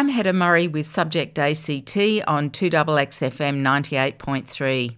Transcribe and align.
I'm 0.00 0.08
Hedda 0.08 0.32
Murray 0.32 0.66
with 0.66 0.86
Subject 0.86 1.38
ACT 1.38 1.94
on 2.26 2.48
2XXFM 2.48 3.60
98.3. 3.60 4.96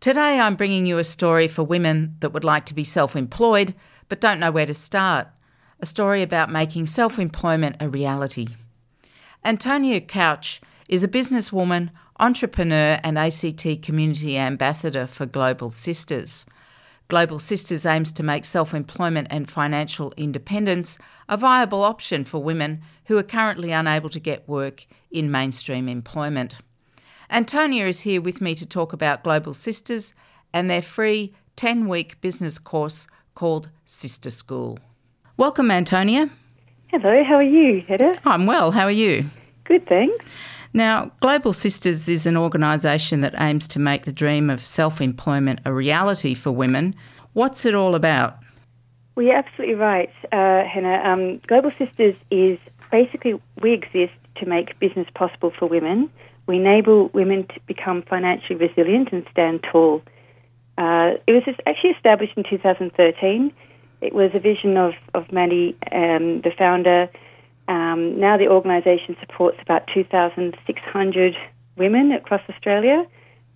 Today 0.00 0.38
I'm 0.38 0.54
bringing 0.54 0.84
you 0.84 0.98
a 0.98 1.04
story 1.04 1.48
for 1.48 1.62
women 1.62 2.14
that 2.20 2.34
would 2.34 2.44
like 2.44 2.66
to 2.66 2.74
be 2.74 2.84
self 2.84 3.16
employed 3.16 3.74
but 4.10 4.20
don't 4.20 4.38
know 4.38 4.50
where 4.50 4.66
to 4.66 4.74
start. 4.74 5.28
A 5.80 5.86
story 5.86 6.20
about 6.20 6.52
making 6.52 6.84
self 6.84 7.18
employment 7.18 7.76
a 7.80 7.88
reality. 7.88 8.48
Antonia 9.46 9.98
Couch 10.02 10.60
is 10.90 11.02
a 11.02 11.08
businesswoman, 11.08 11.88
entrepreneur, 12.20 13.00
and 13.02 13.18
ACT 13.18 13.80
community 13.80 14.36
ambassador 14.36 15.06
for 15.06 15.24
Global 15.24 15.70
Sisters. 15.70 16.44
Global 17.08 17.38
Sisters 17.38 17.86
aims 17.86 18.12
to 18.12 18.22
make 18.22 18.44
self 18.44 18.74
employment 18.74 19.28
and 19.30 19.48
financial 19.48 20.12
independence 20.18 20.98
a 21.26 21.38
viable 21.38 21.82
option 21.82 22.22
for 22.22 22.42
women 22.42 22.82
who 23.06 23.16
are 23.16 23.22
currently 23.22 23.72
unable 23.72 24.10
to 24.10 24.20
get 24.20 24.46
work 24.46 24.84
in 25.10 25.30
mainstream 25.30 25.88
employment. 25.88 26.56
Antonia 27.30 27.86
is 27.86 28.00
here 28.00 28.20
with 28.20 28.42
me 28.42 28.54
to 28.54 28.66
talk 28.66 28.92
about 28.92 29.24
Global 29.24 29.54
Sisters 29.54 30.12
and 30.52 30.68
their 30.68 30.82
free 30.82 31.34
10 31.56 31.88
week 31.88 32.20
business 32.20 32.58
course 32.58 33.06
called 33.34 33.70
Sister 33.86 34.30
School. 34.30 34.78
Welcome, 35.38 35.70
Antonia. 35.70 36.28
Hello, 36.88 37.24
how 37.24 37.36
are 37.36 37.42
you, 37.42 37.84
Hedda? 37.88 38.20
I'm 38.26 38.44
well, 38.44 38.70
how 38.70 38.84
are 38.84 38.90
you? 38.90 39.24
Good, 39.64 39.86
thanks. 39.86 40.16
Now, 40.72 41.10
Global 41.20 41.52
Sisters 41.52 42.08
is 42.08 42.26
an 42.26 42.36
organisation 42.36 43.20
that 43.22 43.34
aims 43.38 43.66
to 43.68 43.78
make 43.78 44.04
the 44.04 44.12
dream 44.12 44.50
of 44.50 44.60
self 44.60 45.00
employment 45.00 45.60
a 45.64 45.72
reality 45.72 46.34
for 46.34 46.50
women. 46.52 46.94
What's 47.32 47.64
it 47.64 47.74
all 47.74 47.94
about? 47.94 48.38
Well, 49.14 49.26
you're 49.26 49.36
absolutely 49.36 49.74
right, 49.74 50.10
uh, 50.32 50.64
Hannah. 50.64 51.02
Um, 51.04 51.40
Global 51.46 51.72
Sisters 51.78 52.14
is 52.30 52.58
basically 52.90 53.40
we 53.60 53.72
exist 53.72 54.12
to 54.36 54.46
make 54.46 54.78
business 54.78 55.08
possible 55.14 55.52
for 55.58 55.66
women. 55.66 56.10
We 56.46 56.56
enable 56.56 57.08
women 57.08 57.46
to 57.48 57.60
become 57.66 58.02
financially 58.02 58.54
resilient 58.54 59.08
and 59.12 59.26
stand 59.30 59.64
tall. 59.70 60.02
Uh, 60.78 61.14
it 61.26 61.32
was 61.32 61.42
actually 61.66 61.90
established 61.90 62.34
in 62.36 62.44
2013. 62.48 63.52
It 64.00 64.12
was 64.12 64.30
a 64.32 64.38
vision 64.38 64.76
of, 64.76 64.94
of 65.14 65.30
Mandy, 65.32 65.76
um, 65.90 66.40
the 66.42 66.52
founder, 66.56 67.10
um, 67.68 68.18
now 68.18 68.36
the 68.38 68.48
organisation 68.48 69.16
supports 69.20 69.58
about 69.60 69.88
2,600 69.92 71.36
women 71.76 72.12
across 72.12 72.40
Australia, 72.48 73.06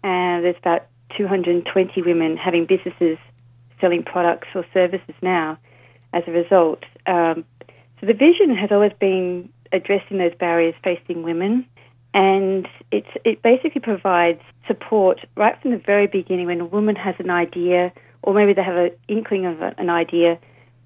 and 0.04 0.44
there's 0.44 0.56
about 0.58 0.86
220 1.16 2.02
women 2.02 2.36
having 2.36 2.66
businesses 2.66 3.18
selling 3.80 4.02
products 4.02 4.48
or 4.54 4.64
services 4.72 5.14
now 5.22 5.58
as 6.12 6.22
a 6.26 6.30
result. 6.30 6.84
Um, 7.06 7.44
so 8.00 8.06
the 8.06 8.12
vision 8.12 8.54
has 8.54 8.70
always 8.70 8.92
been 9.00 9.48
addressing 9.72 10.18
those 10.18 10.34
barriers 10.38 10.74
facing 10.84 11.22
women, 11.22 11.66
and 12.12 12.68
it's, 12.90 13.08
it 13.24 13.42
basically 13.42 13.80
provides 13.80 14.42
support 14.66 15.20
right 15.36 15.60
from 15.62 15.70
the 15.70 15.78
very 15.78 16.06
beginning 16.06 16.46
when 16.46 16.60
a 16.60 16.66
woman 16.66 16.96
has 16.96 17.14
an 17.18 17.30
idea, 17.30 17.92
or 18.22 18.34
maybe 18.34 18.52
they 18.52 18.62
have 18.62 18.76
an 18.76 18.90
inkling 19.08 19.46
of 19.46 19.62
an 19.62 19.88
idea, 19.88 20.38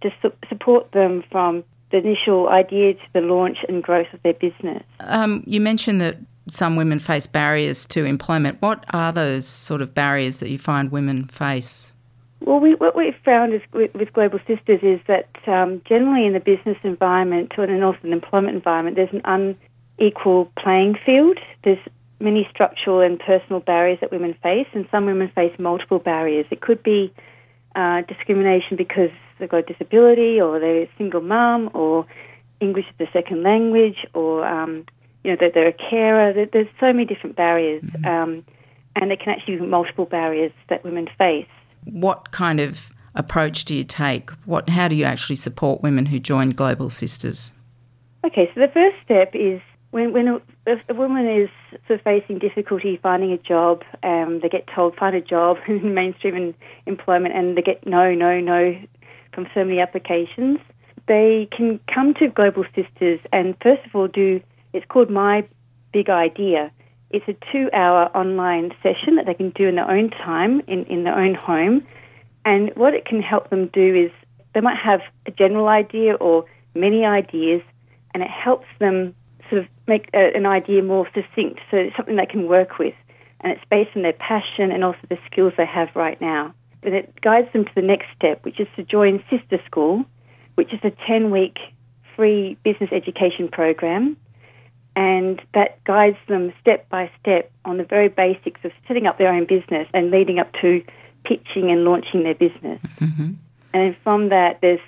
to 0.03 0.11
su- 0.23 0.33
support 0.49 0.93
them 0.93 1.25
from 1.31 1.65
the 1.91 1.99
initial 1.99 2.49
idea 2.49 2.95
to 2.95 3.01
the 3.13 3.21
launch 3.21 3.59
and 3.69 3.83
growth 3.83 4.09
of 4.13 4.23
their 4.23 4.35
business. 4.35 4.83
Um, 5.01 5.45
you 5.47 5.61
mentioned 5.61 6.01
that 6.01 6.19
some 6.49 6.77
women 6.77 6.99
face 6.99 7.27
barriers 7.27 7.87
to 7.87 8.05
employment. 8.05 8.61
What 8.61 8.85
are 8.91 9.13
those 9.13 9.47
sort 9.47 9.81
of 9.81 9.95
barriers 9.95 10.39
that 10.39 10.49
you 10.49 10.59
find 10.59 10.91
women 10.91 11.25
face? 11.25 11.93
Well, 12.41 12.61
we, 12.61 12.75
what 12.75 12.95
we've 12.95 13.17
found 13.25 13.55
is, 13.55 13.63
with, 13.73 13.95
with, 13.95 14.13
Global 14.13 14.39
Sisters 14.47 14.81
is 14.83 15.01
that 15.09 15.29
um, 15.47 15.81
generally 15.89 16.27
in 16.27 16.35
the 16.35 16.41
business 16.41 16.77
environment 16.83 17.53
and 17.57 17.83
also 17.83 17.99
in 18.05 18.11
the 18.11 18.17
employment 18.17 18.55
environment, 18.55 18.97
there's 18.97 19.13
an 19.13 19.57
unequal 19.99 20.53
playing 20.59 20.97
field. 21.05 21.39
There's 21.65 21.79
many 22.21 22.47
structural 22.51 23.01
and 23.01 23.19
personal 23.19 23.61
barriers 23.61 23.99
that 24.01 24.13
women 24.13 24.35
face, 24.43 24.67
and 24.75 24.87
some 24.91 25.07
women 25.07 25.31
face 25.35 25.53
multiple 25.59 25.99
barriers. 25.99 26.47
It 26.51 26.61
could 26.61 26.83
be 26.83 27.13
uh, 27.75 28.03
discrimination 28.03 28.77
because 28.77 29.11
they've 29.39 29.49
got 29.49 29.59
a 29.59 29.63
disability 29.63 30.41
or 30.41 30.59
they're 30.59 30.83
a 30.83 30.91
single 30.99 31.21
mum 31.21 31.71
or 31.75 32.07
English 32.61 32.87
is 32.99 33.09
a 33.09 33.13
second 33.13 33.43
language 33.43 34.07
or 34.15 34.47
um, 34.47 34.85
you 35.25 35.31
know 35.31 35.37
that 35.41 35.53
they're 35.55 35.69
a 35.69 35.73
carer. 35.73 36.47
There's 36.53 36.69
so 36.81 36.93
many 36.93 37.05
different 37.05 37.37
barriers, 37.37 37.83
mm-hmm. 37.83 38.07
um, 38.07 38.45
and 38.95 39.11
there 39.11 39.17
can 39.17 39.35
actually 39.35 39.57
be 39.57 39.67
multiple 39.67 40.07
barriers 40.07 40.53
that 40.69 40.85
women 40.85 41.09
face. 41.19 41.49
What 41.85 42.31
kind 42.31 42.61
of 42.61 42.91
approach 43.15 43.65
do 43.65 43.75
you 43.75 43.85
take? 43.85 44.31
What 44.45 44.69
how 44.69 44.89
do 44.89 44.95
you 44.95 45.05
actually 45.05 45.37
support 45.37 45.83
women 45.83 46.07
who 46.07 46.19
join 46.19 46.51
Global 46.51 46.91
Sisters? 46.91 47.53
Okay, 48.25 48.51
so 48.55 48.61
the 48.61 48.69
first 48.73 48.97
step 49.05 49.35
is 49.35 49.61
when 49.91 50.13
when 50.13 50.29
a, 50.29 50.41
a 50.89 50.95
woman 50.95 51.27
is 51.29 51.49
sort 51.87 51.99
of 51.99 52.05
facing 52.05 52.39
difficulty 52.39 52.99
finding 53.03 53.33
a 53.33 53.39
job, 53.39 53.83
um, 54.03 54.41
they 54.43 54.49
get 54.49 54.67
told 54.75 54.95
find 54.97 55.17
a 55.17 55.21
job 55.21 55.57
in 55.69 55.95
mainstream 55.95 56.55
employment, 56.87 57.35
and 57.35 57.57
they 57.57 57.63
get 57.63 57.87
no, 57.87 58.15
no, 58.15 58.41
no 58.41 58.77
from 59.37 59.47
so 59.55 59.63
many 59.63 59.79
applications, 59.81 60.59
they 61.07 61.47
can 61.55 61.79
come 61.95 62.15
to 62.15 62.29
Global 62.29 62.65
Sisters 62.75 63.21
and 63.33 63.55
first 63.63 63.87
of 63.87 63.95
all 63.95 64.09
do, 64.09 64.41
it's 64.73 64.87
called 64.89 65.11
My 65.11 65.47
Big 65.93 66.09
Idea. 66.09 66.73
It's 67.11 67.29
a 67.29 67.37
two 67.53 67.69
hour 67.73 68.07
online 68.17 68.73
session 68.83 69.15
that 69.17 69.27
they 69.27 69.35
can 69.35 69.51
do 69.51 69.69
in 69.69 69.77
their 69.77 69.89
own 69.89 70.11
time, 70.11 70.63
in, 70.67 70.85
in 70.87 71.05
their 71.05 71.17
own 71.17 71.35
home. 71.35 71.87
And 72.45 72.73
what 72.77 72.95
it 72.95 73.05
can 73.05 73.21
help 73.21 73.51
them 73.51 73.69
do 73.73 73.95
is 73.95 74.11
they 74.55 74.61
might 74.61 74.79
have 74.83 75.01
a 75.27 75.31
general 75.31 75.69
idea 75.69 76.15
or 76.15 76.47
many 76.75 77.05
ideas, 77.05 77.61
and 78.15 78.23
it 78.23 78.31
helps 78.31 78.67
them 78.81 79.15
sort 79.51 79.63
of 79.63 79.69
make 79.87 80.09
a, 80.15 80.35
an 80.35 80.47
idea 80.47 80.83
more 80.83 81.07
succinct, 81.15 81.61
so 81.71 81.77
it's 81.77 81.95
something 81.95 82.17
they 82.17 82.27
can 82.27 82.49
work 82.49 82.79
with. 82.79 82.95
And 83.41 83.53
it's 83.53 83.65
based 83.71 83.91
on 83.95 84.03
their 84.03 84.15
passion 84.15 84.73
and 84.73 84.83
also 84.83 84.99
the 85.11 85.19
skills 85.31 85.53
they 85.57 85.67
have 85.67 85.89
right 85.95 86.19
now 86.21 86.55
and 86.87 86.95
it 86.95 87.21
guides 87.21 87.53
them 87.53 87.65
to 87.65 87.71
the 87.75 87.83
next 87.83 88.07
step, 88.17 88.45
which 88.45 88.61
is 88.61 88.69
to 88.77 88.83
join 88.83 89.23
Sister 89.29 89.61
School, 89.67 90.05
which 90.55 90.73
is 90.73 90.81
a 90.85 90.93
10 91.07 91.31
week 91.31 91.59
free 92.15 92.57
business 92.65 92.91
education 92.93 93.49
program. 93.49 94.17
And 94.95 95.43
that 95.53 95.85
guides 95.85 96.17
them 96.27 96.55
step 96.61 96.89
by 96.89 97.11
step 97.21 97.51
on 97.67 97.77
the 97.77 97.85
very 97.85 98.09
basics 98.09 98.61
of 98.65 98.73
setting 98.89 99.07
up 99.07 99.19
their 99.19 99.31
own 99.31 99.45
business 99.45 99.87
and 99.93 100.11
leading 100.11 100.39
up 100.39 100.51
to 100.63 100.83
pitching 101.25 101.71
and 101.71 101.85
launching 101.85 102.23
their 102.23 102.35
business. 102.35 102.81
Mm-hmm. 103.01 103.33
And 103.75 103.97
from 104.03 104.31
that, 104.31 104.61
there's 104.63 104.81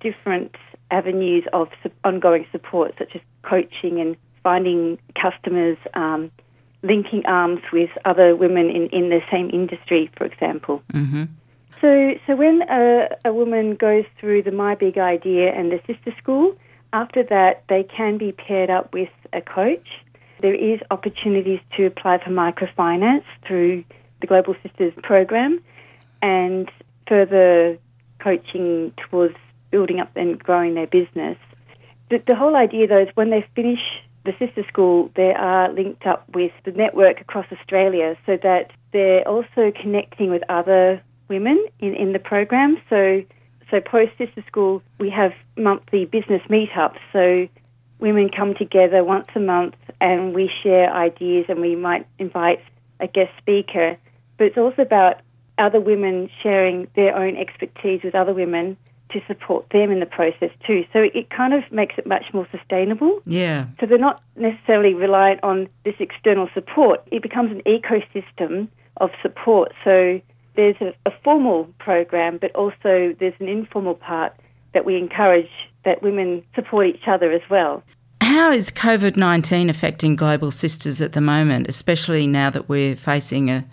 different 0.00 0.56
avenues 0.90 1.44
of 1.52 1.68
ongoing 2.02 2.46
support, 2.50 2.94
such 2.98 3.14
as 3.14 3.20
coaching 3.42 4.00
and 4.00 4.16
finding 4.42 4.98
customers, 5.20 5.78
um, 5.94 6.32
linking 6.84 7.24
arms 7.26 7.60
with 7.72 7.90
other 8.04 8.36
women 8.36 8.70
in, 8.70 8.88
in 8.90 9.08
the 9.08 9.20
same 9.32 9.50
industry, 9.50 10.10
for 10.16 10.24
example. 10.24 10.82
Mm-hmm. 10.92 11.24
So, 11.80 12.14
so 12.26 12.36
when 12.36 12.62
a, 12.70 13.08
a 13.24 13.32
woman 13.32 13.74
goes 13.74 14.04
through 14.20 14.42
the 14.42 14.52
My 14.52 14.74
Big 14.74 14.96
Idea 14.96 15.52
and 15.52 15.72
the 15.72 15.80
Sister 15.86 16.14
School, 16.22 16.56
after 16.92 17.24
that 17.24 17.64
they 17.68 17.82
can 17.82 18.16
be 18.16 18.32
paired 18.32 18.70
up 18.70 18.94
with 18.94 19.10
a 19.32 19.42
coach. 19.42 19.86
There 20.40 20.54
is 20.54 20.80
opportunities 20.90 21.60
to 21.76 21.86
apply 21.86 22.18
for 22.24 22.30
microfinance 22.30 23.24
through 23.46 23.84
the 24.20 24.26
Global 24.26 24.54
Sisters 24.62 24.92
program 25.02 25.60
and 26.22 26.70
further 27.08 27.78
coaching 28.20 28.92
towards 28.96 29.34
building 29.70 30.00
up 30.00 30.10
and 30.16 30.38
growing 30.38 30.74
their 30.74 30.86
business. 30.86 31.36
The, 32.10 32.22
the 32.26 32.36
whole 32.36 32.56
idea, 32.56 32.86
though, 32.86 33.02
is 33.02 33.08
when 33.14 33.30
they 33.30 33.44
finish 33.56 33.80
the 34.24 34.32
sister 34.38 34.64
school, 34.68 35.10
they 35.16 35.32
are 35.32 35.70
linked 35.72 36.06
up 36.06 36.24
with 36.34 36.52
the 36.64 36.72
network 36.72 37.20
across 37.20 37.46
Australia 37.52 38.16
so 38.26 38.38
that 38.42 38.72
they're 38.92 39.26
also 39.28 39.72
connecting 39.80 40.30
with 40.30 40.42
other 40.48 41.02
women 41.28 41.64
in, 41.80 41.94
in 41.94 42.12
the 42.12 42.18
program. 42.18 42.80
So, 42.88 43.22
so 43.70 43.80
post 43.80 44.12
sister 44.16 44.42
school, 44.46 44.82
we 44.98 45.10
have 45.10 45.32
monthly 45.56 46.06
business 46.06 46.42
meetups. 46.48 46.98
So 47.12 47.48
women 47.98 48.30
come 48.30 48.54
together 48.54 49.04
once 49.04 49.28
a 49.34 49.40
month 49.40 49.74
and 50.00 50.34
we 50.34 50.50
share 50.62 50.92
ideas 50.92 51.46
and 51.48 51.60
we 51.60 51.76
might 51.76 52.06
invite 52.18 52.60
a 53.00 53.06
guest 53.06 53.32
speaker. 53.38 53.96
But 54.38 54.44
it's 54.48 54.58
also 54.58 54.82
about 54.82 55.20
other 55.58 55.80
women 55.80 56.30
sharing 56.42 56.88
their 56.96 57.16
own 57.16 57.36
expertise 57.36 58.02
with 58.02 58.14
other 58.14 58.32
women 58.34 58.76
to 59.14 59.20
support 59.26 59.66
them 59.70 59.90
in 59.90 60.00
the 60.00 60.06
process 60.06 60.50
too. 60.66 60.84
So 60.92 61.00
it 61.00 61.30
kind 61.30 61.54
of 61.54 61.62
makes 61.72 61.94
it 61.96 62.06
much 62.06 62.26
more 62.34 62.46
sustainable. 62.50 63.20
Yeah. 63.24 63.66
So 63.80 63.86
they're 63.86 63.98
not 63.98 64.22
necessarily 64.36 64.92
reliant 64.92 65.42
on 65.42 65.68
this 65.84 65.94
external 65.98 66.48
support. 66.52 67.02
It 67.10 67.22
becomes 67.22 67.50
an 67.50 67.62
ecosystem 67.66 68.68
of 68.98 69.10
support. 69.22 69.72
So 69.82 70.20
there's 70.56 70.76
a, 70.80 70.94
a 71.06 71.12
formal 71.22 71.68
program, 71.78 72.38
but 72.38 72.54
also 72.54 73.14
there's 73.18 73.34
an 73.40 73.48
informal 73.48 73.94
part 73.94 74.34
that 74.74 74.84
we 74.84 74.96
encourage 74.96 75.50
that 75.84 76.02
women 76.02 76.42
support 76.54 76.86
each 76.86 77.06
other 77.06 77.32
as 77.32 77.42
well. 77.48 77.82
How 78.20 78.50
is 78.50 78.70
COVID 78.70 79.16
19 79.16 79.70
affecting 79.70 80.16
Global 80.16 80.50
Sisters 80.50 81.00
at 81.00 81.12
the 81.12 81.20
moment, 81.20 81.68
especially 81.68 82.26
now 82.26 82.50
that 82.50 82.68
we're 82.68 82.96
facing 82.96 83.50
a 83.50 83.64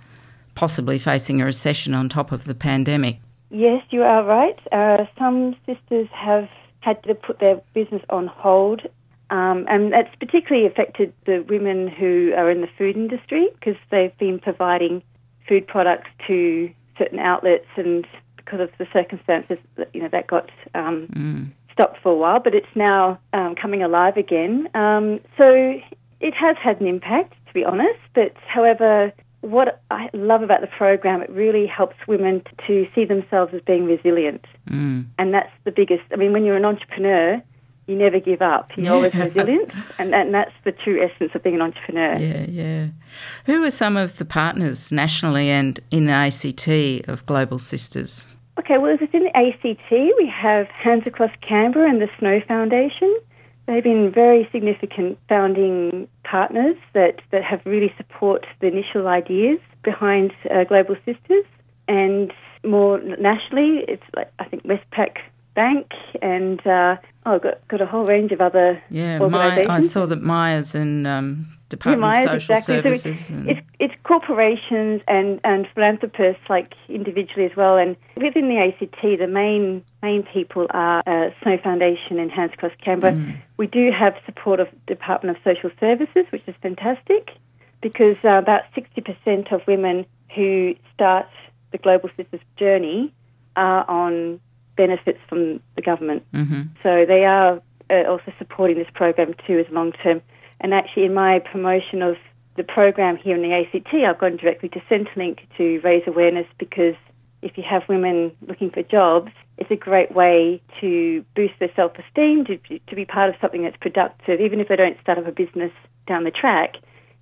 possibly 0.53 0.99
facing 0.99 1.41
a 1.41 1.45
recession 1.45 1.93
on 1.93 2.09
top 2.09 2.31
of 2.31 2.45
the 2.45 2.53
pandemic? 2.53 3.19
Yes, 3.51 3.83
you 3.89 4.01
are 4.03 4.24
right. 4.24 4.57
Uh, 4.71 5.06
some 5.19 5.56
sisters 5.65 6.07
have 6.13 6.48
had 6.80 7.03
to 7.03 7.13
put 7.13 7.39
their 7.39 7.62
business 7.74 8.01
on 8.09 8.27
hold 8.27 8.88
Um, 9.31 9.65
and 9.69 9.94
that's 9.94 10.13
particularly 10.19 10.68
affected 10.68 11.13
the 11.25 11.44
women 11.48 11.88
who 11.88 12.33
are 12.36 12.51
in 12.51 12.59
the 12.59 12.68
food 12.77 12.98
industry 12.98 13.48
because 13.57 13.77
they've 13.89 14.15
been 14.18 14.39
providing 14.39 15.01
food 15.48 15.65
products 15.65 16.09
to 16.27 16.69
certain 16.98 17.18
outlets, 17.18 17.68
and 17.77 18.06
because 18.36 18.59
of 18.59 18.69
the 18.77 18.86
circumstances, 18.92 19.57
you 19.94 20.01
know, 20.01 20.09
that 20.12 20.27
got 20.27 20.50
um, 20.75 21.07
mm. 21.13 21.51
stopped 21.71 22.00
for 22.03 22.12
a 22.12 22.15
while. 22.15 22.42
But 22.42 22.53
it's 22.53 22.75
now 22.75 23.19
um, 23.31 23.56
coming 23.56 23.81
alive 23.81 24.18
again. 24.18 24.68
Um, 24.75 25.21
so 25.38 25.80
it 26.19 26.33
has 26.33 26.57
had 26.62 26.81
an 26.81 26.88
impact, 26.88 27.33
to 27.48 27.53
be 27.53 27.63
honest. 27.63 28.00
But 28.13 28.33
however, 28.45 29.13
what 29.41 29.81
I 29.89 30.09
love 30.13 30.43
about 30.43 30.61
the 30.61 30.67
program, 30.67 31.21
it 31.21 31.29
really 31.29 31.65
helps 31.65 31.95
women 32.07 32.43
to 32.67 32.88
see 32.93 33.05
themselves 33.05 33.53
as 33.53 33.61
being 33.61 33.85
resilient. 33.85 34.45
Mm. 34.69 35.07
And 35.17 35.33
that's 35.33 35.51
the 35.63 35.71
biggest, 35.71 36.03
I 36.11 36.15
mean, 36.15 36.31
when 36.31 36.45
you're 36.45 36.57
an 36.57 36.65
entrepreneur, 36.65 37.41
you 37.88 37.95
never 37.95 38.19
give 38.19 38.41
up. 38.41 38.71
You're 38.77 38.85
yeah. 38.85 38.91
always 38.91 39.13
resilient. 39.15 39.71
And, 39.97 40.13
and 40.13 40.33
that's 40.33 40.53
the 40.63 40.71
true 40.71 41.03
essence 41.03 41.31
of 41.33 41.43
being 41.43 41.55
an 41.55 41.61
entrepreneur. 41.61 42.17
Yeah, 42.17 42.45
yeah. 42.47 42.88
Who 43.47 43.63
are 43.63 43.71
some 43.71 43.97
of 43.97 44.17
the 44.17 44.25
partners 44.25 44.91
nationally 44.91 45.49
and 45.49 45.79
in 45.89 46.05
the 46.05 46.11
ACT 46.11 47.09
of 47.09 47.25
Global 47.25 47.59
Sisters? 47.59 48.38
Okay, 48.59 48.77
well, 48.77 48.95
within 48.99 49.23
the 49.23 49.35
ACT, 49.35 49.91
we 49.91 50.31
have 50.33 50.67
Hands 50.67 51.03
Across 51.07 51.31
Canberra 51.41 51.89
and 51.89 52.01
the 52.01 52.09
Snow 52.19 52.41
Foundation. 52.47 53.17
They've 53.65 53.83
been 53.83 54.11
very 54.11 54.47
significant 54.51 55.17
founding 55.29 56.07
partners 56.31 56.77
that, 56.93 57.15
that 57.31 57.43
have 57.43 57.61
really 57.65 57.93
support 57.97 58.45
the 58.61 58.67
initial 58.67 59.07
ideas 59.07 59.59
behind 59.83 60.31
uh, 60.49 60.63
Global 60.63 60.95
Sisters. 61.05 61.45
And 61.89 62.31
more 62.63 62.99
nationally, 63.01 63.83
it's 63.87 64.03
like 64.15 64.31
I 64.39 64.45
think 64.45 64.63
Westpac 64.63 65.17
Bank 65.55 65.87
and 66.21 66.65
uh, 66.65 66.95
oh, 67.25 67.39
got 67.39 67.67
got 67.67 67.81
a 67.81 67.85
whole 67.85 68.05
range 68.05 68.31
of 68.31 68.39
other 68.39 68.81
yeah. 68.89 69.19
My, 69.19 69.65
I 69.67 69.81
saw 69.81 70.05
that 70.05 70.21
Myers 70.21 70.73
and 70.73 71.05
um, 71.05 71.57
Department 71.71 72.13
of 72.13 72.41
Social 72.41 72.56
exactly. 72.56 72.75
Services. 72.75 73.25
So 73.27 73.33
it's, 73.47 73.62
it's 73.79 73.94
corporations 74.03 75.01
and, 75.07 75.39
and 75.44 75.68
philanthropists, 75.73 76.44
like 76.50 76.73
individually 76.89 77.45
as 77.45 77.56
well. 77.56 77.77
And 77.77 77.95
within 78.18 78.50
the 78.50 78.57
ACT, 78.57 79.01
the 79.01 79.27
main 79.27 79.83
main 80.03 80.23
people 80.23 80.68
are 80.71 81.01
uh, 81.07 81.31
Snow 81.41 81.57
Foundation 81.63 82.19
and 82.19 82.29
Hands 82.31 82.51
Across 82.53 82.73
Canberra. 82.83 83.13
Mm. 83.13 83.41
We 83.57 83.68
do 83.68 83.91
have 83.91 84.13
support 84.25 84.59
of 84.59 84.68
Department 84.85 85.38
of 85.38 85.44
Social 85.44 85.71
Services, 85.79 86.25
which 86.29 86.44
is 86.47 86.56
fantastic, 86.62 87.31
because 87.81 88.17
uh, 88.24 88.38
about 88.38 88.63
60% 88.75 89.51
of 89.51 89.62
women 89.67 90.06
who 90.35 90.75
start 90.94 91.27
the 91.71 91.77
Global 91.77 92.09
Sisters 92.17 92.41
journey 92.57 93.13
are 93.56 93.89
on 93.89 94.39
benefits 94.75 95.19
from 95.27 95.59
the 95.75 95.81
government. 95.81 96.24
Mm-hmm. 96.33 96.62
So 96.83 97.06
they 97.06 97.25
are 97.25 97.62
uh, 97.89 98.09
also 98.09 98.31
supporting 98.38 98.77
this 98.77 98.88
program 98.94 99.33
too 99.45 99.59
as 99.59 99.65
long 99.71 99.91
term 100.03 100.21
and 100.61 100.73
actually, 100.73 101.05
in 101.05 101.13
my 101.13 101.39
promotion 101.39 102.01
of 102.01 102.15
the 102.55 102.63
program 102.63 103.17
here 103.17 103.35
in 103.35 103.41
the 103.41 103.53
ACT, 103.53 103.93
I've 103.93 104.19
gone 104.19 104.37
directly 104.37 104.69
to 104.69 104.79
Centrelink 104.81 105.39
to 105.57 105.79
raise 105.83 106.03
awareness 106.07 106.45
because 106.57 106.95
if 107.41 107.57
you 107.57 107.63
have 107.67 107.83
women 107.89 108.31
looking 108.47 108.69
for 108.69 108.83
jobs, 108.83 109.31
it's 109.57 109.71
a 109.71 109.75
great 109.75 110.13
way 110.13 110.61
to 110.79 111.25
boost 111.35 111.53
their 111.59 111.71
self 111.75 111.93
esteem, 111.97 112.45
to, 112.45 112.57
to 112.79 112.95
be 112.95 113.05
part 113.05 113.29
of 113.29 113.35
something 113.41 113.63
that's 113.63 113.77
productive. 113.77 114.39
Even 114.39 114.59
if 114.59 114.67
they 114.67 114.75
don't 114.75 114.99
start 115.01 115.17
up 115.17 115.27
a 115.27 115.31
business 115.31 115.71
down 116.07 116.23
the 116.23 116.31
track, 116.31 116.75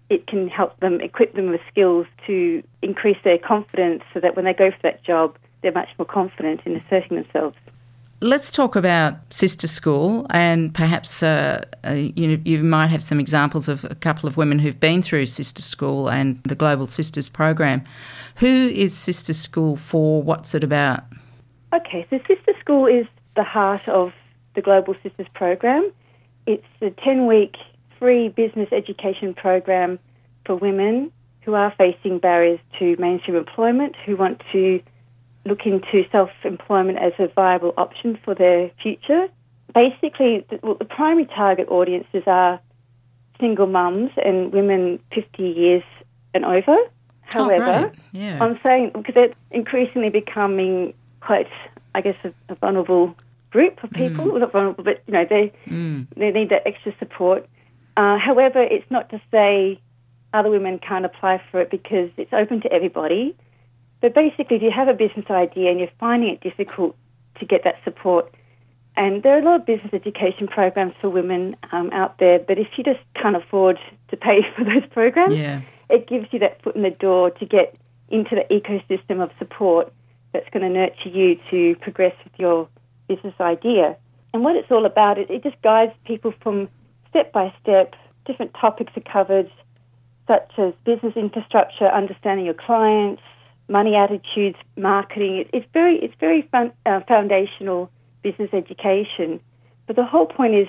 it 0.09 0.27
can 0.27 0.47
help 0.47 0.77
them, 0.80 1.00
equip 1.01 1.33
them 1.33 1.50
with 1.50 1.62
skills 1.71 2.07
to 2.27 2.63
increase 2.81 3.18
their 3.24 3.38
confidence 3.38 4.03
so 4.13 4.19
that 4.19 4.35
when 4.35 4.45
they 4.45 4.53
go 4.53 4.71
for 4.71 4.80
that 4.83 5.03
job, 5.03 5.38
they're 5.62 5.71
much 5.71 5.89
more 5.97 6.06
confident 6.06 6.62
in 6.65 6.75
asserting 6.75 7.15
themselves. 7.15 7.57
Let's 8.21 8.51
talk 8.51 8.75
about 8.75 9.16
Sister 9.30 9.66
School, 9.66 10.27
and 10.30 10.75
perhaps 10.75 11.24
uh, 11.24 11.63
uh, 11.88 11.94
you, 11.94 12.42
you 12.44 12.63
might 12.63 12.88
have 12.88 13.01
some 13.01 13.18
examples 13.18 13.69
of 13.69 13.86
a 13.86 13.95
couple 13.95 14.27
of 14.27 14.36
women 14.36 14.60
who've 14.60 14.80
been 14.80 15.01
through 15.01 15.27
Sister 15.27 15.62
School 15.62 16.10
and 16.10 16.44
the 16.44 16.56
Global 16.56 16.86
Sisters 16.86 17.30
program. 17.30 17.81
Who 18.36 18.68
is 18.68 18.94
Sister 18.98 19.33
School 19.33 19.77
for? 19.77 20.21
What's 20.21 20.54
it 20.54 20.66
about? 20.66 21.06
Okay, 21.74 22.06
so 22.10 22.18
Sister 22.27 22.51
School 22.60 22.88
is 22.88 23.06
the 23.38 23.44
heart 23.44 23.88
of 23.88 24.12
the 24.54 24.62
Global 24.62 24.95
Sisters 25.01 25.27
program. 25.33 25.89
It's 26.45 26.66
a 26.81 26.89
10 26.89 27.25
week 27.25 27.56
free 28.00 28.27
business 28.27 28.68
education 28.74 29.33
program 29.33 29.98
for 30.45 30.57
women 30.57 31.13
who 31.44 31.54
are 31.54 31.74
facing 31.77 32.19
barriers 32.19 32.60
to 32.80 32.98
mainstream 32.98 33.38
employment, 33.38 33.95
who 34.06 34.18
want 34.18 34.42
to 34.51 34.81
look 35.45 35.65
into 35.65 36.03
self 36.12 36.30
employment 36.44 37.00
as 37.00 37.13
a 37.19 37.27
viable 37.27 37.74
option 37.77 38.18
for 38.24 38.36
their 38.36 38.71
future. 38.81 39.27
Basically, 39.74 40.45
the, 40.50 40.59
well, 40.63 40.75
the 40.75 40.86
primary 40.86 41.25
target 41.25 41.68
audiences 41.69 42.24
are 42.25 42.59
single 43.39 43.68
mums 43.68 44.12
and 44.24 44.51
women 44.51 45.00
50 45.13 45.44
years 45.44 45.83
and 46.33 46.44
over. 46.44 46.75
Oh, 46.75 46.89
However, 47.21 47.91
oh, 47.94 48.00
yeah. 48.12 48.44
I'm 48.44 48.59
saying 48.65 48.91
because 48.95 49.15
they're 49.15 49.33
increasingly 49.51 50.09
becoming 50.09 50.94
quite, 51.21 51.47
I 51.94 52.01
guess, 52.01 52.15
a, 52.24 52.33
a 52.51 52.56
vulnerable 52.56 53.15
group 53.51 53.83
of 53.83 53.92
people. 53.92 54.25
Mm. 54.25 54.39
Not 54.39 54.51
vulnerable, 54.51 54.83
but 54.83 55.03
you 55.07 55.13
know, 55.13 55.25
they 55.30 55.53
mm. 55.68 56.07
they 56.15 56.31
need 56.31 56.50
that 56.50 56.65
extra 56.65 56.94
support. 56.97 57.47
Uh, 57.97 58.18
however, 58.18 58.62
it's 58.62 58.89
not 58.89 59.09
to 59.09 59.21
say 59.31 59.80
other 60.33 60.50
women 60.50 60.80
can't 60.80 61.06
apply 61.06 61.42
for 61.51 61.62
it 61.62 61.69
because 61.69 62.09
it's 62.18 62.33
open 62.33 62.62
to 62.62 62.71
everybody. 62.71 63.35
But 64.01 64.13
basically, 64.13 64.57
if 64.57 64.62
you 64.62 64.72
have 64.72 64.88
a 64.88 64.94
business 64.94 65.25
idea 65.30 65.69
and 65.72 65.80
you're 65.80 65.90
finding 66.00 66.30
it 66.30 66.42
difficult 66.42 66.96
to 67.40 67.46
get 67.46 67.63
that 67.63 67.75
support, 67.84 68.34
and 68.96 69.24
there 69.24 69.36
are 69.36 69.40
a 69.40 69.44
lot 69.44 69.62
of 69.62 69.66
business 69.66 69.94
education 69.94 70.48
programs 70.48 70.94
for 71.00 71.10
women 71.10 71.56
um, 71.72 71.90
out 71.92 72.18
there, 72.19 72.40
but 72.40 72.57
if 72.57 72.68
you 72.78 72.84
just 72.84 73.00
can't 73.16 73.36
afford 73.36 73.78
to 74.10 74.18
pay 74.18 74.42
for 74.56 74.63
those 74.63 74.86
programs, 74.92 75.36
yeah. 75.36 75.62
it 75.90 76.07
gives 76.07 76.28
you 76.31 76.40
that 76.40 76.62
foot 76.63 76.75
in 76.75 76.84
the 76.84 76.90
door 76.90 77.31
to 77.31 77.46
get 77.46 77.75
into 78.10 78.36
the 78.36 78.44
ecosystem 78.54 79.22
of 79.22 79.31
support 79.38 79.94
that's 80.34 80.50
going 80.52 80.63
to 80.63 80.69
nurture 80.69 81.10
you 81.10 81.40
to 81.50 81.80
progress 81.81 82.13
with 82.24 82.34
your 82.38 82.68
business 83.07 83.34
idea. 83.40 83.95
And 84.34 84.44
what 84.44 84.56
it's 84.56 84.72
all 84.72 84.86
about, 84.86 85.18
it, 85.18 85.30
it 85.30 85.44
just 85.44 85.62
guides 85.62 85.94
people 86.06 86.34
from 86.42 86.69
step 87.10 87.31
by 87.31 87.54
step. 87.62 87.95
Different 88.25 88.54
topics 88.60 88.94
are 88.95 89.12
covered, 89.12 89.52
such 90.28 90.52
as 90.57 90.74
business 90.86 91.13
infrastructure, 91.16 91.88
understanding 91.88 92.45
your 92.45 92.54
clients, 92.54 93.21
money 93.69 93.95
attitudes, 93.95 94.57
marketing. 94.76 95.45
It's 95.54 95.68
very 95.73 95.97
it's 95.99 96.16
very 96.19 96.42
fun, 96.52 96.71
uh, 96.85 97.02
foundational 97.07 97.90
business 98.21 98.49
education. 98.54 99.40
But 99.88 99.95
the 99.95 100.06
whole 100.06 100.26
point 100.26 100.56
is 100.56 100.68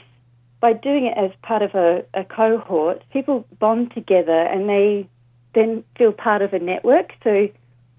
by 0.60 0.72
doing 0.72 1.06
it 1.06 1.16
as 1.16 1.30
part 1.42 1.62
of 1.62 1.74
a, 1.74 2.04
a 2.14 2.24
cohort, 2.24 3.02
people 3.12 3.46
bond 3.58 3.92
together 3.92 4.42
and 4.42 4.68
they 4.68 5.08
then 5.54 5.82
feel 5.96 6.12
part 6.12 6.42
of 6.42 6.52
a 6.52 6.58
network. 6.58 7.12
So 7.24 7.48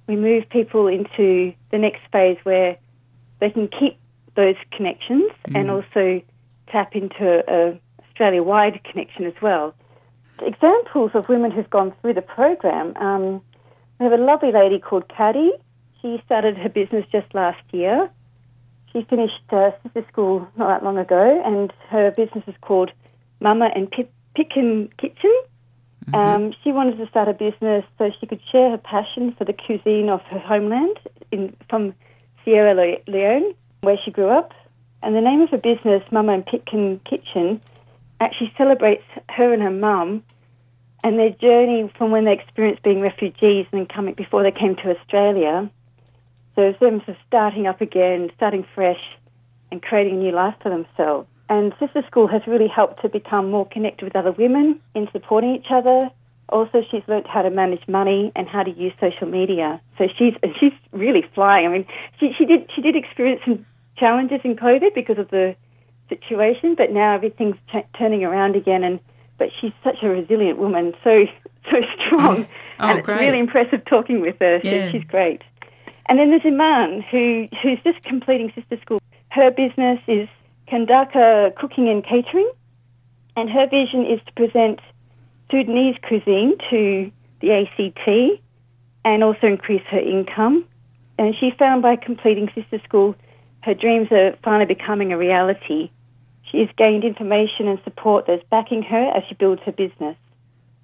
we 0.07 0.15
move 0.15 0.47
people 0.49 0.87
into 0.87 1.53
the 1.71 1.77
next 1.77 2.01
phase 2.11 2.37
where 2.43 2.77
they 3.39 3.49
can 3.49 3.67
keep 3.67 3.97
those 4.35 4.55
connections 4.71 5.31
mm. 5.47 5.59
and 5.59 5.71
also 5.71 6.21
tap 6.67 6.95
into 6.95 7.43
a 7.47 7.79
Australia 8.03 8.43
wide 8.43 8.79
connection 8.83 9.25
as 9.25 9.33
well. 9.41 9.73
Examples 10.41 11.11
of 11.13 11.27
women 11.29 11.51
who've 11.51 11.69
gone 11.69 11.93
through 12.01 12.13
the 12.13 12.21
program. 12.21 12.95
Um, 12.97 13.41
we 14.01 14.05
have 14.09 14.19
a 14.19 14.23
lovely 14.23 14.51
lady 14.51 14.79
called 14.79 15.07
Caddy. 15.15 15.51
She 16.01 16.19
started 16.25 16.57
her 16.57 16.69
business 16.69 17.05
just 17.11 17.35
last 17.35 17.61
year. 17.71 18.09
She 18.91 19.03
finished 19.07 19.35
uh, 19.51 19.69
sister 19.83 20.03
school 20.11 20.47
not 20.57 20.69
that 20.69 20.83
long 20.83 20.97
ago, 20.97 21.39
and 21.45 21.71
her 21.89 22.09
business 22.09 22.43
is 22.47 22.55
called 22.61 22.89
Mama 23.39 23.69
and 23.75 23.91
Pip, 23.91 24.11
Kitchen. 24.35 24.89
Mm-hmm. 24.97 26.15
Um, 26.15 26.53
she 26.63 26.71
wanted 26.71 26.97
to 26.97 27.07
start 27.09 27.27
a 27.27 27.33
business 27.33 27.85
so 27.99 28.09
she 28.19 28.25
could 28.25 28.41
share 28.51 28.71
her 28.71 28.79
passion 28.79 29.35
for 29.37 29.45
the 29.45 29.53
cuisine 29.53 30.09
of 30.09 30.21
her 30.23 30.39
homeland 30.39 30.97
in, 31.31 31.55
from 31.69 31.93
Sierra 32.43 32.73
Leone, 33.05 33.53
where 33.81 33.99
she 34.03 34.09
grew 34.09 34.29
up. 34.29 34.51
And 35.03 35.15
the 35.15 35.21
name 35.21 35.41
of 35.41 35.51
her 35.51 35.59
business, 35.59 36.01
Mama 36.11 36.33
and 36.33 36.45
Pikin 36.47 36.99
Kitchen, 37.07 37.61
actually 38.19 38.51
celebrates 38.57 39.05
her 39.29 39.53
and 39.53 39.61
her 39.61 39.69
mum 39.69 40.23
and 41.03 41.17
their 41.17 41.31
journey 41.31 41.91
from 41.97 42.11
when 42.11 42.25
they 42.25 42.33
experienced 42.33 42.83
being 42.83 43.01
refugees 43.01 43.65
and 43.71 43.89
coming 43.89 44.13
before 44.13 44.43
they 44.43 44.51
came 44.51 44.75
to 44.77 44.95
Australia. 44.97 45.69
So 46.55 46.61
it's 46.63 46.79
them 46.79 47.01
of 47.07 47.15
starting 47.27 47.65
up 47.67 47.81
again, 47.81 48.29
starting 48.35 48.65
fresh, 48.75 48.99
and 49.71 49.81
creating 49.81 50.15
a 50.15 50.17
new 50.17 50.31
life 50.31 50.55
for 50.61 50.69
themselves. 50.69 51.27
And 51.49 51.73
Sister 51.79 52.03
School 52.07 52.27
has 52.27 52.41
really 52.47 52.67
helped 52.67 53.01
to 53.01 53.09
become 53.09 53.49
more 53.49 53.67
connected 53.67 54.05
with 54.05 54.15
other 54.15 54.31
women 54.31 54.79
in 54.95 55.07
supporting 55.11 55.55
each 55.55 55.67
other. 55.71 56.09
Also, 56.49 56.81
she's 56.89 57.03
learnt 57.07 57.27
how 57.27 57.41
to 57.41 57.49
manage 57.49 57.87
money 57.87 58.31
and 58.35 58.47
how 58.47 58.63
to 58.63 58.71
use 58.71 58.93
social 58.99 59.27
media. 59.27 59.81
So 59.97 60.07
she's 60.17 60.33
she's 60.59 60.73
really 60.91 61.23
flying. 61.33 61.65
I 61.65 61.69
mean, 61.69 61.85
she, 62.19 62.33
she 62.37 62.45
did 62.45 62.69
she 62.75 62.81
did 62.81 62.95
experience 62.95 63.41
some 63.45 63.65
challenges 63.97 64.41
in 64.43 64.55
COVID 64.55 64.93
because 64.93 65.17
of 65.17 65.29
the 65.29 65.55
situation, 66.09 66.75
but 66.75 66.91
now 66.91 67.15
everything's 67.15 67.55
t- 67.71 67.87
turning 67.97 68.23
around 68.23 68.55
again, 68.55 68.83
and 68.83 68.99
but 69.41 69.49
she's 69.59 69.73
such 69.83 70.03
a 70.03 70.07
resilient 70.07 70.59
woman, 70.59 70.93
so 71.03 71.25
so 71.71 71.81
strong, 71.95 72.45
oh, 72.79 72.87
and 72.87 72.99
it's 72.99 73.05
great. 73.07 73.21
really 73.21 73.39
impressive 73.39 73.83
talking 73.85 74.21
with 74.21 74.35
her. 74.39 74.61
Yeah. 74.63 74.91
She's 74.91 75.03
great. 75.03 75.41
And 76.07 76.19
then 76.19 76.29
there's 76.29 76.45
Iman, 76.45 77.03
who 77.09 77.47
who's 77.63 77.79
just 77.83 78.03
completing 78.03 78.51
sister 78.53 78.77
school. 78.83 79.01
Her 79.29 79.49
business 79.49 79.99
is 80.07 80.29
Kandaka 80.67 81.55
Cooking 81.55 81.89
and 81.89 82.03
Catering. 82.03 82.51
And 83.35 83.49
her 83.49 83.65
vision 83.65 84.05
is 84.05 84.19
to 84.27 84.33
present 84.33 84.79
Sudanese 85.49 85.95
cuisine 86.05 86.57
to 86.69 87.11
the 87.39 87.53
ACT 87.53 88.41
and 89.05 89.23
also 89.23 89.47
increase 89.47 89.83
her 89.89 89.99
income. 89.99 90.65
And 91.17 91.33
she 91.39 91.51
found 91.57 91.81
by 91.81 91.95
completing 91.95 92.49
sister 92.53 92.79
school, 92.83 93.15
her 93.63 93.73
dreams 93.73 94.09
are 94.11 94.35
finally 94.43 94.65
becoming 94.65 95.13
a 95.13 95.17
reality. 95.17 95.89
She 96.51 96.59
has 96.59 96.69
gained 96.77 97.03
information 97.03 97.67
and 97.67 97.79
support 97.83 98.25
that's 98.27 98.43
backing 98.49 98.83
her 98.83 99.11
as 99.15 99.23
she 99.27 99.35
builds 99.35 99.61
her 99.65 99.71
business. 99.71 100.17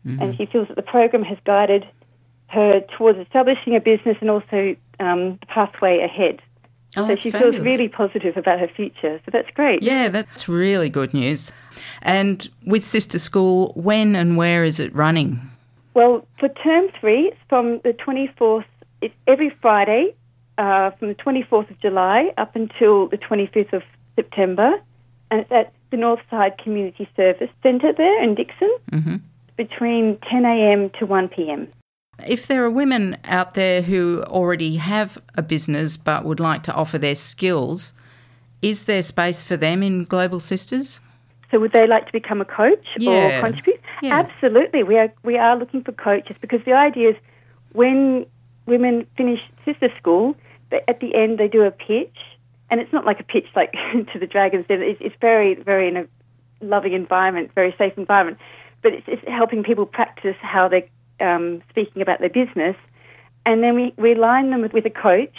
Mm-hmm. 0.06 0.22
And 0.22 0.38
she 0.38 0.46
feels 0.46 0.68
that 0.70 0.76
the 0.76 0.84
program 0.84 1.24
has 1.24 1.38
guided 1.46 1.86
her 2.48 2.82
towards 2.98 3.20
establishing 3.20 3.76
a 3.76 3.82
business 3.82 4.18
and 4.22 4.30
also 4.30 4.76
um, 5.00 5.38
the 5.42 5.46
pathway 5.48 6.00
ahead. 6.00 6.42
Oh, 6.96 7.08
so 7.08 7.16
she 7.16 7.32
fabulous. 7.32 7.56
feels 7.56 7.66
really 7.66 7.90
positive 7.90 8.38
about 8.38 8.60
her 8.60 8.70
future. 8.70 9.20
So 9.26 9.32
that's 9.32 9.50
great. 9.54 9.84
Yeah, 9.84 10.08
that's 10.08 10.48
really 10.48 10.90
good 10.90 11.14
news. 11.14 11.52
And 12.02 12.50
with 12.66 12.86
Sister 12.86 13.20
School, 13.20 13.74
when 13.76 14.16
and 14.16 14.38
where 14.38 14.64
is 14.64 14.80
it 14.80 14.96
running? 14.96 15.52
Well, 15.94 16.26
for 16.40 16.48
term 16.50 16.88
three, 17.00 17.28
it's 17.28 17.38
from 17.50 17.82
the 17.84 17.92
24th, 17.92 18.66
it's 19.02 19.14
every 19.28 19.50
Friday 19.62 20.16
uh, 20.58 20.92
from 20.92 21.10
the 21.10 21.16
24th 21.16 21.70
of 21.70 21.80
July 21.82 22.32
up 22.38 22.56
until 22.56 23.08
the 23.08 23.18
25th 23.18 23.74
of 23.74 23.84
September. 24.16 24.82
And 25.30 25.46
at 25.52 25.74
the 25.92 25.98
Northside 25.98 26.58
Community 26.58 27.08
Service 27.16 27.50
Centre 27.64 27.94
there 27.96 28.24
in 28.24 28.36
Dickson 28.36 28.78
mm-hmm. 28.92 29.16
between 29.56 30.18
10 30.30 30.46
a.m. 30.46 30.90
to 31.00 31.06
1 31.06 31.28
p.m. 31.30 31.68
If 32.26 32.48
there 32.48 32.64
are 32.64 32.72
women 32.72 33.18
out 33.26 33.54
there 33.54 33.82
who 33.82 34.24
already 34.24 34.78
have 34.78 35.18
a 35.36 35.42
business 35.42 35.98
but 35.98 36.26
would 36.26 36.40
like 36.40 36.64
to 36.64 36.74
offer 36.74 36.98
their 36.98 37.16
skills, 37.16 37.94
is 38.62 38.84
there 38.84 39.04
space 39.04 39.44
for 39.44 39.56
them 39.56 39.84
in 39.84 40.06
Global 40.06 40.40
Sisters? 40.40 41.00
So 41.52 41.60
would 41.60 41.72
they 41.74 41.88
like 41.88 42.06
to 42.08 42.12
become 42.12 42.42
a 42.42 42.46
coach 42.46 42.88
yeah. 42.98 43.38
or 43.38 43.42
contribute? 43.42 43.82
Yeah. 44.02 44.20
Absolutely. 44.20 44.84
We 44.84 44.98
are 44.98 45.14
we 45.24 45.38
are 45.38 45.58
looking 45.58 45.84
for 45.84 45.92
coaches 45.92 46.36
because 46.42 46.60
the 46.66 46.74
idea 46.74 47.12
is 47.12 47.16
when 47.74 48.26
women 48.66 49.08
finish 49.16 49.40
sister 49.64 49.90
school, 49.98 50.36
at 50.72 51.00
the 51.00 51.16
end 51.16 51.38
they 51.38 51.48
do 51.48 51.64
a 51.64 51.72
pitch 51.72 52.18
and 52.70 52.80
it's 52.80 52.92
not 52.92 53.06
like 53.06 53.20
a 53.20 53.24
pitch 53.24 53.48
like 53.56 53.72
to 54.14 54.20
the 54.20 54.28
Dragons 54.28 54.66
Den. 54.68 54.82
It's, 54.82 55.00
it's 55.02 55.16
very, 55.22 55.56
very 55.56 55.88
in 55.88 55.98
a 55.98 56.06
loving 56.62 56.94
environment, 56.94 57.52
very 57.56 57.74
safe 57.78 57.94
environment. 57.98 58.38
But 58.84 58.94
it's, 58.94 59.08
it's 59.08 59.22
helping 59.28 59.64
people 59.64 59.86
practice 59.86 60.36
how 60.42 60.68
they're 60.68 60.88
um, 61.20 61.62
speaking 61.70 62.02
about 62.02 62.20
their 62.20 62.30
business, 62.30 62.76
and 63.46 63.64
then 63.64 63.76
we, 63.76 63.94
we 63.98 64.14
line 64.14 64.52
them 64.52 64.62
with, 64.62 64.74
with 64.74 64.86
a 64.86 64.92
coach 64.92 65.36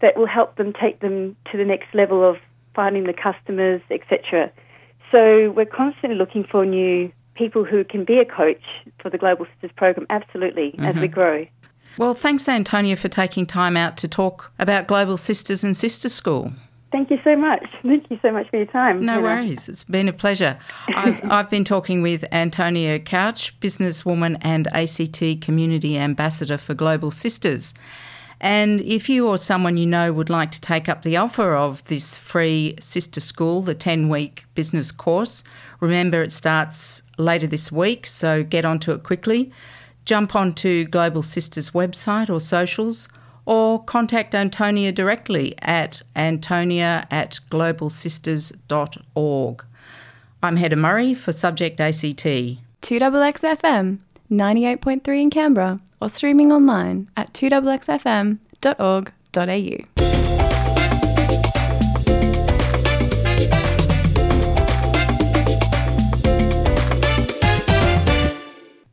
that 0.00 0.16
will 0.16 0.26
help 0.26 0.56
them 0.56 0.72
take 0.72 1.00
them 1.00 1.34
to 1.50 1.58
the 1.58 1.64
next 1.64 1.92
level 1.92 2.28
of 2.28 2.36
finding 2.74 3.04
the 3.04 3.12
customers, 3.12 3.80
etc. 3.90 4.52
So 5.10 5.50
we're 5.50 5.66
constantly 5.66 6.16
looking 6.16 6.44
for 6.44 6.64
new 6.64 7.10
people 7.34 7.64
who 7.64 7.84
can 7.84 8.04
be 8.04 8.18
a 8.18 8.24
coach 8.24 8.62
for 9.00 9.10
the 9.10 9.18
Global 9.18 9.46
Sisters 9.54 9.70
program, 9.76 10.06
absolutely, 10.10 10.72
mm-hmm. 10.72 10.84
as 10.84 10.94
we 10.96 11.02
mm-hmm. 11.02 11.14
grow. 11.14 11.46
Well, 11.98 12.14
thanks, 12.14 12.48
Antonia, 12.48 12.94
for 12.94 13.08
taking 13.08 13.44
time 13.44 13.76
out 13.76 13.96
to 13.96 14.06
talk 14.06 14.52
about 14.60 14.86
Global 14.86 15.16
Sisters 15.16 15.64
and 15.64 15.76
Sister 15.76 16.08
School. 16.08 16.52
Thank 16.92 17.10
you 17.10 17.18
so 17.24 17.36
much. 17.36 17.66
Thank 17.82 18.08
you 18.08 18.20
so 18.22 18.30
much 18.30 18.48
for 18.50 18.58
your 18.58 18.66
time. 18.66 19.04
No 19.04 19.20
worries. 19.20 19.68
It's 19.68 19.82
been 19.82 20.08
a 20.08 20.12
pleasure. 20.12 20.56
I've, 20.94 21.20
I've, 21.24 21.50
been 21.50 21.64
talking 21.64 22.00
with 22.00 22.24
Antonia 22.30 23.00
Couch, 23.00 23.58
businesswoman 23.58 24.38
and 24.42 24.68
ACT 24.68 25.44
Community 25.44 25.98
Ambassador 25.98 26.56
for 26.56 26.72
Global 26.72 27.10
Sisters. 27.10 27.74
And 28.40 28.80
if 28.82 29.08
you 29.08 29.26
or 29.26 29.36
someone 29.36 29.76
you 29.76 29.84
know 29.84 30.12
would 30.12 30.30
like 30.30 30.52
to 30.52 30.60
take 30.60 30.88
up 30.88 31.02
the 31.02 31.16
offer 31.16 31.56
of 31.56 31.82
this 31.86 32.16
free 32.16 32.76
sister 32.78 33.18
school, 33.18 33.60
the 33.62 33.74
10 33.74 34.08
week 34.08 34.46
business 34.54 34.92
course, 34.92 35.42
remember 35.80 36.22
it 36.22 36.30
starts 36.30 37.02
later 37.18 37.48
this 37.48 37.72
week, 37.72 38.06
so 38.06 38.44
get 38.44 38.64
onto 38.64 38.92
it 38.92 39.02
quickly 39.02 39.52
jump 40.08 40.34
onto 40.34 40.84
Global 40.86 41.22
Sisters 41.22 41.70
website 41.72 42.30
or 42.30 42.40
socials 42.40 43.10
or 43.44 43.84
contact 43.84 44.34
Antonia 44.34 44.90
directly 44.90 45.54
at 45.60 46.00
antonia 46.16 47.06
at 47.10 47.40
globalsisters.org. 47.50 49.64
I'm 50.42 50.56
Hedda 50.56 50.76
Murray 50.76 51.12
for 51.12 51.32
Subject 51.32 51.78
ACT. 51.78 52.24
2XXFM 52.80 53.98
98.3 54.30 55.20
in 55.20 55.28
Canberra 55.30 55.78
or 56.00 56.08
streaming 56.08 56.52
online 56.52 57.10
at 57.14 57.34
2XXFM.org.au. 57.34 59.97